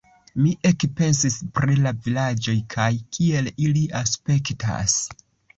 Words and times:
Mi 0.43 0.53
ekpensis 0.69 1.35
pri 1.57 1.75
la 1.83 1.93
vilaĝoj 2.07 2.57
kaj 2.77 2.89
kiel 3.19 3.53
ili 3.67 3.85
aspektas. 4.03 4.99